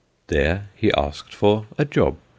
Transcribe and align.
There 0.29 0.69
he 0.75 0.91
asked 0.93 1.31
for 1.35 1.67
"a 1.77 1.85
job." 1.85 2.17